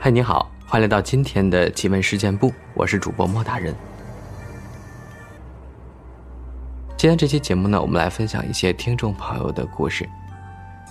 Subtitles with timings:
[0.00, 3.74] 嗨，你好，欢迎来到今天的奇闻事件部，我是主播莫大人。
[6.96, 10.08] 今天这期节目呢，我们来分享一些听众朋友的故事。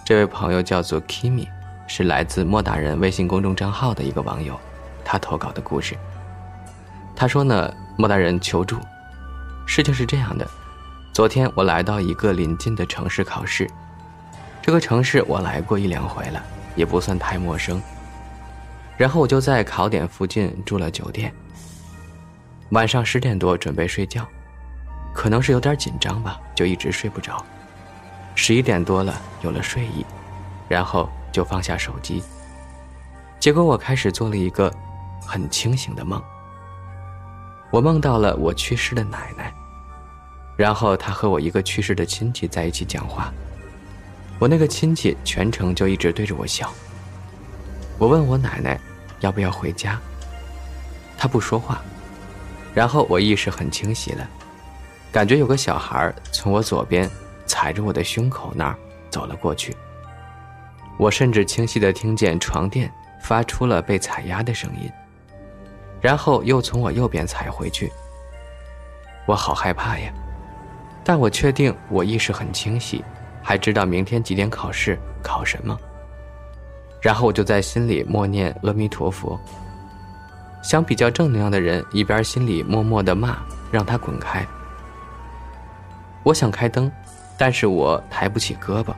[0.05, 1.47] 这位朋友叫做 Kimi，
[1.87, 4.59] 是来自莫大人微信公众账号的一个网友，
[5.03, 5.97] 他投稿的故事。
[7.15, 8.77] 他说呢，莫大人求助。
[9.65, 10.47] 事情是这样的，
[11.15, 13.65] 昨天我来到一个临近的城市考试，
[14.61, 16.43] 这个城市我来过一两回了，
[16.75, 17.81] 也不算太陌生。
[18.97, 21.33] 然后我就在考点附近住了酒店。
[22.71, 24.27] 晚上十点多准备睡觉，
[25.13, 27.41] 可能是有点紧张吧，就一直睡不着。
[28.35, 30.05] 十一点多了，有了睡意，
[30.67, 32.21] 然后就放下手机。
[33.39, 34.69] 结果我开始做了一个
[35.25, 36.21] 很清醒的梦。
[37.71, 39.53] 我梦到了我去世的奶奶，
[40.57, 43.33] 然后他和我一个去世的亲戚在一起讲话。
[44.39, 46.71] 我那个亲戚全程就一直对着我笑。
[47.97, 48.79] 我问我奶奶
[49.19, 49.99] 要不要回家，
[51.17, 51.81] 她不说话。
[52.73, 54.27] 然后我意识很清晰了，
[55.11, 57.09] 感觉有个小孩从我左边。
[57.47, 58.75] 踩着我的胸口那儿
[59.07, 59.77] 走了过去。
[60.97, 64.91] 我甚至清晰地听见床垫发出了被踩压的声音，
[66.01, 67.91] 然后又从我右边踩回去。
[69.27, 70.11] 我好害怕呀，
[71.05, 73.01] 但我确定我意识很清晰，
[73.41, 75.79] 还知道明天几点考试，考什么。
[77.01, 79.39] 然后我就在心里默念阿弥陀佛。
[80.61, 83.37] 想比较正能量的人，一边心里默默的骂
[83.71, 84.45] 让他滚开。
[86.23, 86.91] 我想开灯。
[87.37, 88.93] 但是我抬不起胳膊，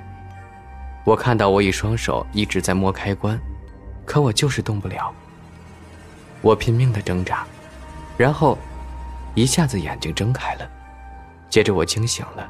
[1.03, 3.35] 我看到我一双手一直在摸开关，
[4.05, 5.11] 可我就是动不了。
[6.44, 7.47] 我拼命的挣扎，
[8.16, 8.55] 然后
[9.33, 10.69] 一下子眼睛睁开了，
[11.50, 12.50] 接着我惊醒了，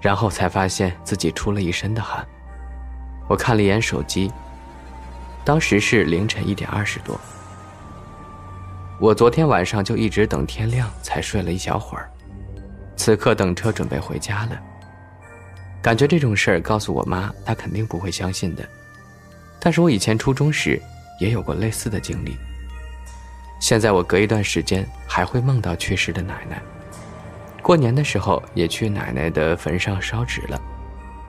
[0.00, 2.26] 然后才发现自己出了一身的汗。
[3.28, 4.32] 我看了一眼手机，
[5.44, 7.18] 当时是凌晨一点二十多。
[9.00, 12.10] 我昨天晚上就一直等天亮才睡了一小会儿。
[12.96, 14.60] 此刻等车准备回家了，
[15.80, 18.68] 感觉这种事儿告诉我妈，她肯定不会相信的。
[19.60, 20.80] 但是我以前初中时
[21.20, 22.36] 也有过类似的经历。
[23.60, 26.60] 现在我隔一段时间还会梦到去世的奶奶，
[27.62, 30.58] 过年的时候也去奶奶的坟上烧纸了，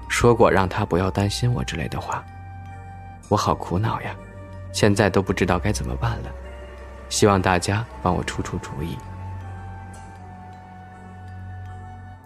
[0.08, 2.24] 说过让她不要担心我之类的话。
[3.28, 4.16] 我好苦恼呀，
[4.72, 6.32] 现在都不知道该怎么办了，
[7.10, 8.98] 希望大家帮我出出主意。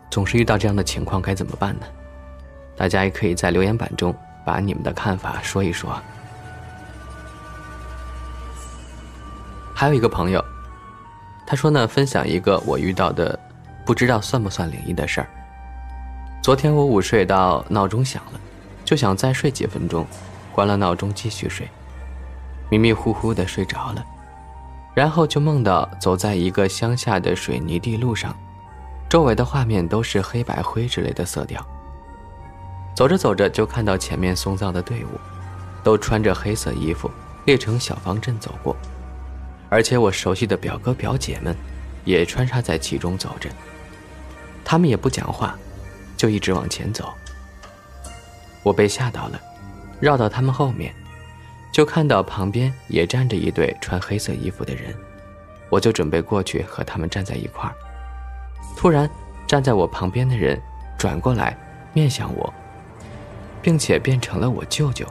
[0.10, 1.86] 总是遇到这样的情况，该怎么办呢？
[2.76, 4.16] 大家也可以在留言板中
[4.46, 6.00] 把你们的看法说一说。
[9.74, 10.44] 还有一个朋友，
[11.48, 13.38] 他说呢，分享一个我遇到的，
[13.86, 15.28] 不知道算不算灵异的事儿。
[16.42, 18.40] 昨天我午睡到闹钟响了，
[18.84, 20.06] 就想再睡几分钟，
[20.52, 21.68] 关了闹钟继续睡，
[22.70, 24.06] 迷迷糊糊的睡着了，
[24.94, 28.36] 然后就梦到走在一个乡下的水泥地路上。
[29.10, 31.66] 周围的画面都是黑白灰之类的色调。
[32.96, 35.20] 走着走着，就看到前面送葬的队伍，
[35.84, 37.10] 都穿着黑色衣服，
[37.46, 38.76] 列成小方阵走过，
[39.70, 41.56] 而且我熟悉的表哥表姐们，
[42.06, 43.50] 也穿插在其中走着。
[44.66, 45.58] 他们也不讲话，
[46.16, 47.14] 就一直往前走。
[48.64, 49.40] 我被吓到了，
[50.00, 50.94] 绕到他们后面，
[51.72, 54.96] 就看到旁边也站着一对穿黑色衣服的人，
[55.70, 57.76] 我就准备过去和他们站在一块儿。
[58.78, 59.10] 突然，
[59.46, 60.60] 站在我旁边的人
[60.98, 61.58] 转过来，
[61.94, 62.54] 面向我，
[63.62, 65.06] 并且变成了我舅舅。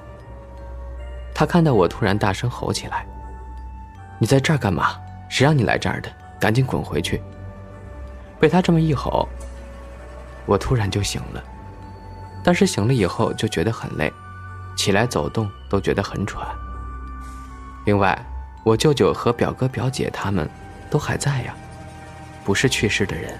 [1.34, 3.06] 他看到我，突然大声吼起来
[4.18, 4.98] ：“你在这儿干嘛？
[5.28, 6.10] 谁让你来这儿的？
[6.40, 7.22] 赶紧滚回去！”
[8.42, 9.28] 被他这么一吼，
[10.46, 11.40] 我突然就醒了。
[12.42, 14.12] 但是醒了以后就觉得很累，
[14.76, 16.44] 起来走动都觉得很喘。
[17.86, 18.20] 另外，
[18.64, 20.50] 我舅舅和表哥表姐他们
[20.90, 21.54] 都还在呀，
[22.44, 23.38] 不是去世的人。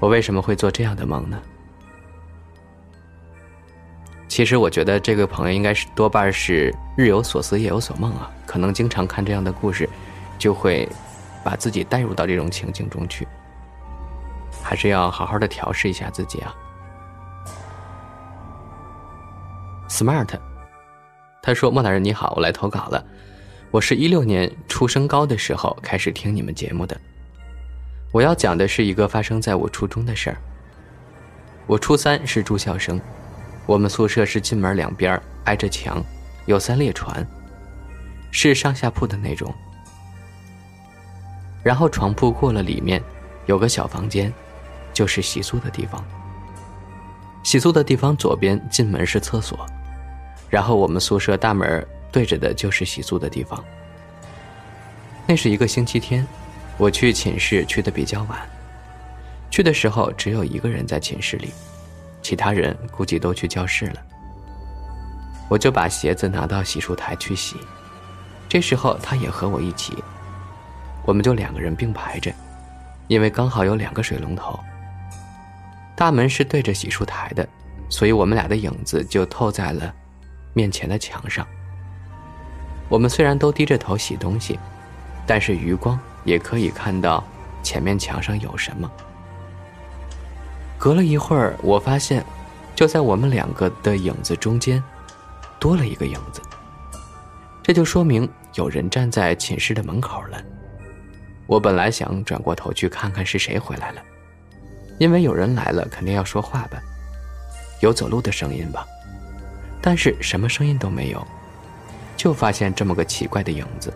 [0.00, 1.40] 我为什么会做这样的梦呢？
[4.26, 9.88] 其实我觉得这个朋友应该是多半是日有所思夜有所梦啊，可能经常看这样的故事，
[10.36, 10.88] 就会
[11.44, 13.24] 把自己带入到这种情境中去。
[14.68, 16.54] 还是要好好的调试一下自己啊。
[19.88, 20.28] Smart，
[21.42, 23.02] 他说：“莫大人你好，我来投稿了。
[23.70, 27.00] 我是一六年初升高的时候开始听你们节目的。”
[28.12, 30.36] 我要讲的是一个发生在我初中的事儿。
[31.66, 33.00] 我初三是住校生，
[33.64, 36.04] 我们宿舍是进门两边挨着墙，
[36.44, 37.16] 有三列床，
[38.30, 39.50] 是上下铺的那种。
[41.62, 43.02] 然后床铺过了里面，
[43.46, 44.30] 有个小房间，
[44.98, 46.04] 就是洗漱的地方。
[47.44, 49.64] 洗漱的地方左边进门是厕所，
[50.50, 53.64] 然后我们宿舍大门对着的就是洗漱的地方。
[55.24, 56.26] 那是一个星期天，
[56.76, 58.40] 我去寝室去的比较晚，
[59.52, 61.52] 去的时候只有一个人在寝室里，
[62.20, 64.02] 其他人估计都去教室了。
[65.48, 67.54] 我就把鞋子拿到洗漱台去洗，
[68.48, 69.94] 这时候他也和我一起，
[71.04, 72.32] 我们就两个人并排着，
[73.06, 74.58] 因为刚好有两个水龙头。
[75.98, 77.46] 大门是对着洗漱台的，
[77.88, 79.92] 所以我们俩的影子就透在了
[80.54, 81.44] 面前的墙上。
[82.88, 84.56] 我们虽然都低着头洗东西，
[85.26, 87.24] 但是余光也可以看到
[87.64, 88.88] 前面墙上有什么。
[90.78, 92.24] 隔了一会儿，我发现
[92.76, 94.80] 就在我们两个的影子中间
[95.58, 96.40] 多了一个影子，
[97.60, 100.40] 这就说明有人站在寝室的门口了。
[101.48, 104.00] 我本来想转过头去看看是谁回来了。
[104.98, 106.78] 因为有人来了，肯定要说话吧，
[107.80, 108.86] 有走路的声音吧，
[109.80, 111.26] 但是什么声音都没有，
[112.16, 113.92] 就发现这么个奇怪的影子。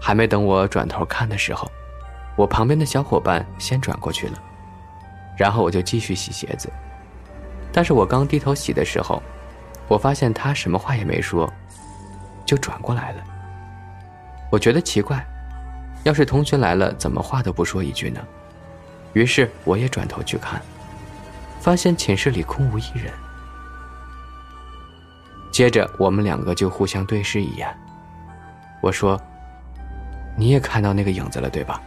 [0.00, 1.70] 还没等我转头看的时候，
[2.36, 4.38] 我旁边的小伙伴先转过去了，
[5.38, 6.70] 然后我就继续洗鞋子。
[7.72, 9.22] 但是我刚低头洗的时候，
[9.88, 11.50] 我发现他什么话也没说，
[12.44, 13.22] 就转过来了。
[14.50, 15.24] 我觉得奇怪，
[16.02, 18.20] 要是同学来了，怎么话都不说一句呢？
[19.12, 20.60] 于是我也转头去看，
[21.60, 23.12] 发现寝室里空无一人。
[25.50, 27.68] 接着我们两个就互相对视一眼。
[28.80, 29.20] 我说
[30.36, 31.80] ：“你也看到那个影子了，对吧？”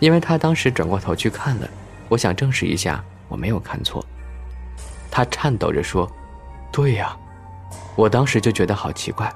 [0.00, 1.68] 因为他当时转过头去看了，
[2.08, 4.04] 我想证实一下我没有看错。
[5.10, 6.10] 他颤抖着说
[6.72, 7.16] ：“对呀。”
[7.94, 9.30] 我当时就觉得好奇怪。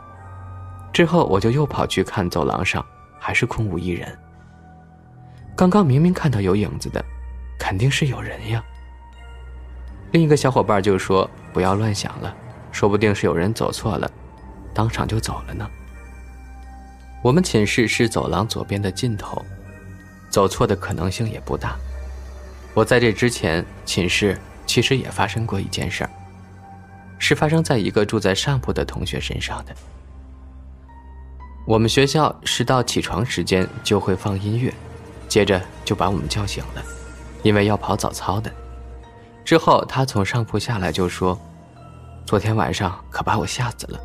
[0.92, 2.84] 之后我就又跑去看走廊上，
[3.20, 4.16] 还是空无一人。
[5.56, 7.04] 刚刚明明看到有影子的，
[7.58, 8.62] 肯定是有人呀。
[10.10, 12.34] 另一个小伙伴就说：“不要乱想了，
[12.72, 14.10] 说不定是有人走错了，
[14.72, 15.68] 当场就走了呢。”
[17.22, 19.40] 我们寝室是走廊左边的尽头，
[20.28, 21.76] 走错的可能性也不大。
[22.74, 24.36] 我在这之前，寝室
[24.66, 26.10] 其实也发生过一件事儿，
[27.18, 29.74] 是发生在一个住在上铺的同学身上的。
[31.64, 34.74] 我们学校是到起床时间就会放音乐。
[35.34, 36.82] 接着就把我们叫醒了，
[37.42, 38.48] 因为要跑早操的。
[39.44, 41.36] 之后他从上铺下来就说
[42.24, 43.98] ：“昨天晚上可把我吓死了。”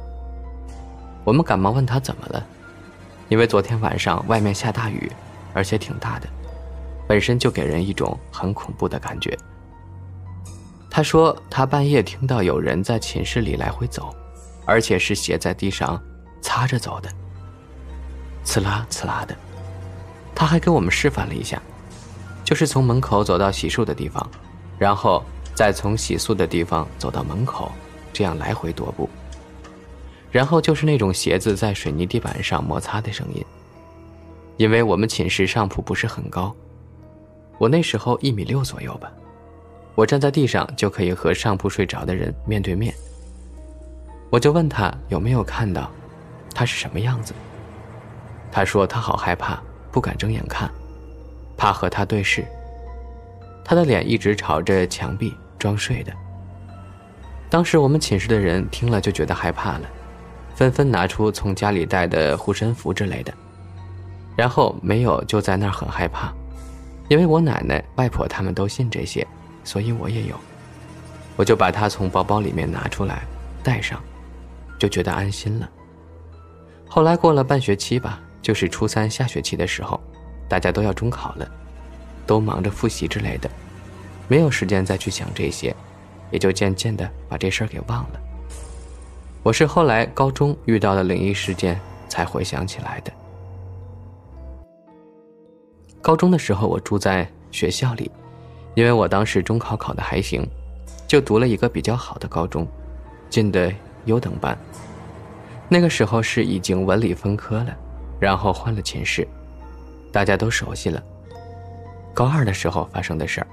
[1.23, 2.43] 我们赶忙问他怎么了，
[3.27, 5.07] 因为昨天晚上外面下大雨，
[5.53, 6.27] 而且挺大的，
[7.07, 9.37] 本身就给人一种很恐怖的感觉。
[10.89, 14.11] 他说他半夜听到有人在寝室里来回走，
[14.65, 16.01] 而且是鞋在地上
[16.41, 17.09] 擦着走的，
[18.43, 19.35] 刺啦刺啦的。
[20.39, 21.62] 他还给我们示范了一下，
[22.45, 24.25] 就是从门口走到洗漱的地方，
[24.77, 25.21] 然后
[25.53, 27.69] 再从洗漱的地方走到门口，
[28.13, 29.09] 这样来回踱步。
[30.31, 33.45] 然后就是那种鞋子在水泥地板上摩擦的声音。
[34.56, 36.56] 因为我们寝室上铺不是很高，
[37.57, 39.12] 我那时候一米六左右吧，
[39.94, 42.95] 我站在地上就可以和上铺睡着的人面对面。
[44.30, 45.91] 我就问他有没有看到，
[46.56, 47.33] 他是什么样子。
[48.50, 49.62] 他说他好害怕。
[49.91, 50.69] 不敢睁眼看，
[51.57, 52.45] 怕和他对视。
[53.63, 56.12] 他的脸一直朝着墙壁，装睡的。
[57.50, 59.81] 当时我们寝室的人听了就觉得害怕了，
[60.55, 63.34] 纷纷拿出从家里带的护身符之类的。
[64.36, 66.34] 然后没有就在那儿很害怕，
[67.10, 69.27] 因为我奶奶、外婆他们都信这些，
[69.63, 70.36] 所以我也有。
[71.36, 73.24] 我就把它从包包里面拿出来，
[73.63, 74.01] 带上，
[74.77, 75.69] 就觉得安心了。
[76.88, 78.22] 后来过了半学期吧。
[78.41, 80.00] 就是初三下学期的时候，
[80.48, 81.50] 大家都要中考了，
[82.25, 83.50] 都忙着复习之类的，
[84.27, 85.75] 没有时间再去想这些，
[86.31, 88.19] 也就渐渐的把这事儿给忘了。
[89.43, 93.12] 我是后来高中遇到了灵异事件才回想起来的。
[96.01, 98.10] 高中的时候我住在学校里，
[98.74, 100.48] 因为我当时中考考的还行，
[101.08, 102.67] 就读了一个比较好的高中，
[103.29, 103.72] 进的
[104.05, 104.58] 优等班。
[105.67, 107.77] 那个时候是已经文理分科了。
[108.19, 109.27] 然后换了寝室，
[110.11, 111.01] 大家都熟悉了。
[112.13, 113.47] 高二的时候发生的事儿。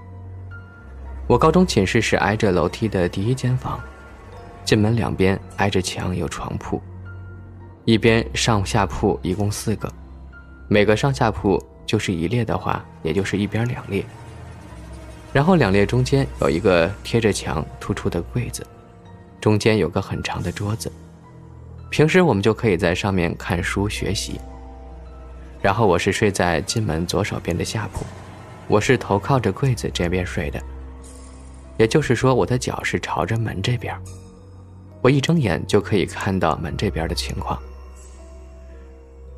[1.29, 3.81] 我高中寝室是挨着楼梯的第一间房，
[4.65, 6.81] 进门两边挨着墙有床铺，
[7.85, 9.93] 一边上下铺一共四个，
[10.69, 14.05] 每个上下铺就是一列的话，也就是一边两列。
[15.33, 18.67] 然后两列中间有一个贴着墙突出的柜子，
[19.41, 20.91] 中间有个很长的桌子，
[21.91, 24.41] 平时我们就可以在上面看书学习。
[25.67, 28.07] 然后我是睡在进门左手边的下铺，
[28.69, 30.63] 我是头靠着柜子这边睡的。
[31.77, 33.93] 也就是说我的脚是朝着门这边。
[35.03, 37.61] 我一睁眼就可以看到门这边的情况。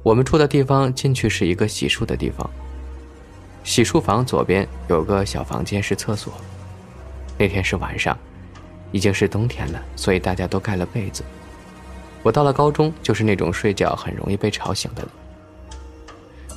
[0.02, 2.50] 我们住的地方进去是一个洗漱的地方，
[3.64, 6.34] 洗漱房左边有个小房间是厕所。
[7.38, 8.14] 那天是晚上，
[8.92, 11.24] 已经是冬天了，所以大家都盖了被子。
[12.22, 15.08] 我到了高中就是那种睡觉很容易被吵醒的。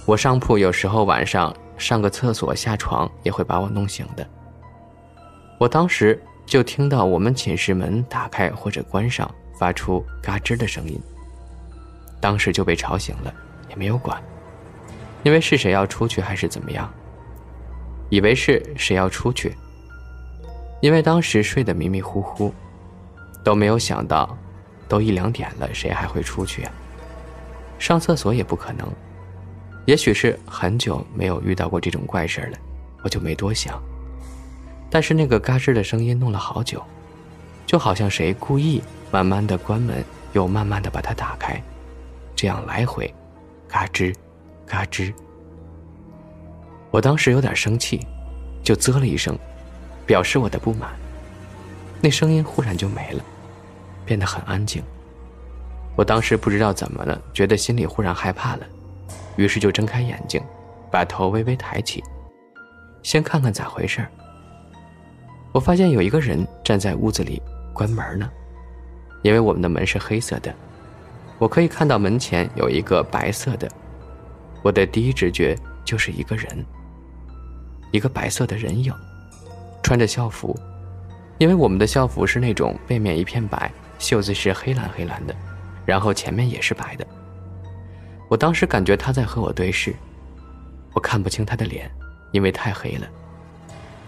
[0.05, 4.27] 我上铺有时候晚上上个厕所下床也会把我弄醒的。
[5.59, 9.29] 我当时就听到我们寝室门打开或者关上，
[9.59, 10.99] 发出嘎吱的声音。
[12.19, 13.33] 当时就被吵醒了，
[13.69, 14.21] 也没有管，
[15.23, 16.91] 因为是谁要出去还是怎么样，
[18.09, 19.55] 以为是谁要出去。
[20.81, 22.51] 因为当时睡得迷迷糊糊，
[23.43, 24.35] 都没有想到，
[24.87, 26.71] 都一两点了，谁还会出去啊？
[27.77, 28.87] 上厕所也不可能。
[29.91, 32.57] 也许是很久没有遇到过这种怪事了，
[33.03, 33.77] 我就没多想。
[34.89, 36.81] 但是那个嘎吱的声音弄了好久，
[37.65, 38.81] 就好像谁故意
[39.11, 41.61] 慢慢的关门，又慢慢的把它打开，
[42.37, 43.13] 这样来回，
[43.67, 44.15] 嘎吱，
[44.65, 45.13] 嘎吱。
[46.89, 47.99] 我当时有点生气，
[48.63, 49.37] 就啧了一声。
[50.05, 50.89] 表示我的不满。
[51.99, 53.21] 那声音忽然就没了，
[54.05, 54.81] 变得很安静。
[55.97, 58.65] 我当时不知道怎么了，觉得心里忽然害怕了，
[59.41, 60.39] 于是就睁开眼睛，
[60.91, 62.03] 把头微微抬起，
[63.01, 64.05] 先看看咋回事
[65.51, 67.41] 我发现有一个人站在屋子里
[67.73, 68.29] 关门呢，
[69.23, 70.53] 因为我们的门是黑色的，
[71.39, 73.67] 我可以看到门前有一个白色的。
[74.61, 76.63] 我的第一直觉就是一个人，
[77.91, 78.93] 一个白色的人影。
[79.81, 80.55] 穿着校服，
[81.39, 85.35] 因为我们的校服是那种背面一片白，袖子是黑蓝黑蓝的，
[85.83, 87.07] 然后前面也是白的。
[88.31, 89.93] 我当时感觉他在和我对视，
[90.93, 91.91] 我看不清他的脸，
[92.31, 93.05] 因为太黑了，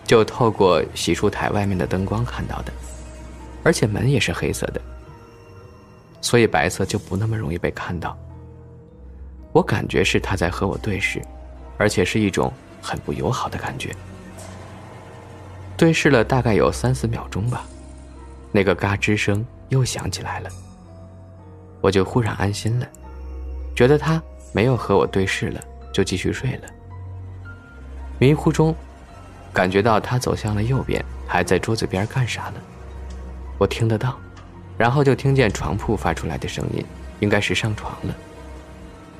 [0.05, 2.71] 就透过洗漱台外面的灯光看到的，
[3.63, 4.79] 而且门也是黑色的，
[6.21, 8.17] 所以白色就不那么容易被看到。
[9.51, 11.21] 我感觉是他在和我对视，
[11.77, 12.49] 而且是一种
[12.81, 13.93] 很不友好的感觉。
[15.75, 17.65] 对视了大概有三四秒钟吧，
[18.53, 20.49] 那个嘎吱声又响起来了。
[21.81, 22.87] 我就忽然安心了，
[23.75, 25.61] 觉得他没有和我对视了，
[25.91, 26.61] 就继续睡了。
[28.19, 28.75] 迷糊中，
[29.51, 32.59] 感觉到他走向了右边，还在桌子边干啥呢？
[33.57, 34.17] 我听得到，
[34.77, 36.85] 然后就听见床铺发出来的声音，
[37.19, 38.15] 应该是上床了。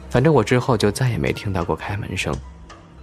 [0.09, 2.33] 反正我之后就再也没听到过开门声，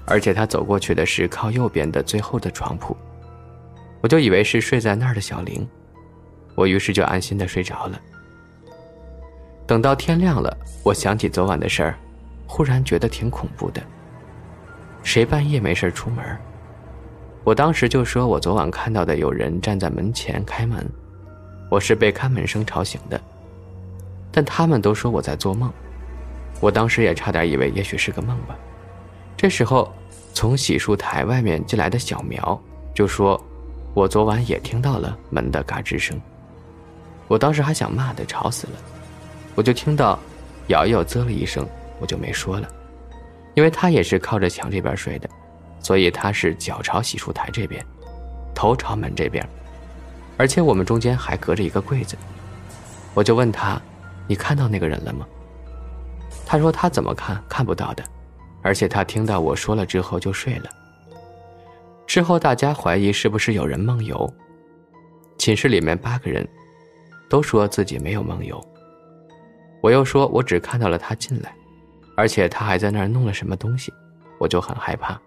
[0.06, 2.96] 而且他走过去的是靠右边的最后的床铺。
[4.00, 5.68] 我就以为是睡在那儿的小玲，
[6.54, 8.00] 我于是就安心的睡着了。
[9.70, 11.94] 等到天亮了，我想起昨晚的事儿，
[12.44, 13.80] 忽然觉得挺恐怖的。
[15.04, 16.36] 谁半夜没事儿出门？
[17.44, 20.84] 我当时就说我昨晚看到的有人站在门前开门，
[21.70, 23.20] 我是被开门声吵醒的。
[24.32, 25.72] 但他们都说我在做梦，
[26.58, 28.58] 我当时也差点以为也许是个梦吧。
[29.36, 29.88] 这时候，
[30.34, 32.60] 从洗漱台外面进来的小苗
[32.92, 33.40] 就说。
[33.94, 36.20] 我昨晚也听到了门的嘎吱声，
[37.28, 38.72] 我当时还想骂的，吵死了。
[39.54, 40.18] 我就听到
[40.68, 41.66] 瑶瑶啧了一声，
[41.98, 42.68] 我就没说了，
[43.54, 45.28] 因为她也是靠着墙这边睡的，
[45.80, 47.84] 所以她是脚朝洗漱台这边，
[48.54, 49.46] 头朝门这边，
[50.36, 52.16] 而且我们中间还隔着一个柜子。
[53.12, 53.80] 我就问他
[54.28, 55.26] ：“你看到那个人了吗？”
[56.46, 58.04] 他说：“他怎么看看不到的，
[58.62, 60.70] 而且他听到我说了之后就睡了。”
[62.06, 64.32] 事后大家怀疑是不是有人梦游，
[65.38, 66.48] 寝室里面八个人，
[67.28, 68.64] 都说自己没有梦游。
[69.80, 71.54] 我又说我只看到了他进来，
[72.16, 73.92] 而且他还在那儿弄了什么东西，
[74.38, 75.20] 我就很害怕。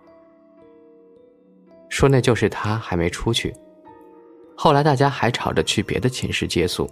[1.90, 3.54] 说那就是他还没出去。
[4.56, 6.90] 后来大家还吵着去别的寝室借宿，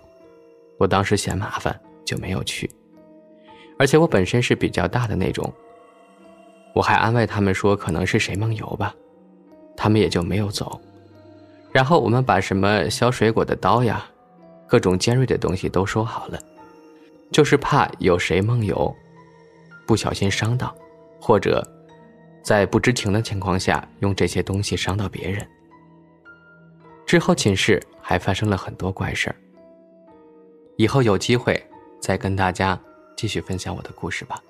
[0.78, 2.70] 我当时嫌麻烦就没有去，
[3.78, 5.52] 而且我本身是比较大的那种，
[6.74, 8.94] 我还安慰他们说可能是谁梦游吧。
[9.78, 10.80] 他们也就没有走，
[11.72, 14.06] 然后我们把什么削水果的刀呀，
[14.68, 16.40] 各种尖锐的东西都收好了，
[17.32, 18.94] 就是怕有谁梦游，
[19.88, 20.76] 不小心伤到，
[21.20, 21.66] 或者
[22.44, 25.48] 在不知情的情况下用这些东西伤到别人。
[27.06, 29.36] 之后寝室还发生了很多怪事儿，
[30.78, 31.62] 以后有机会
[32.00, 32.80] 再跟大家
[33.16, 34.42] 继续分享我的故事吧。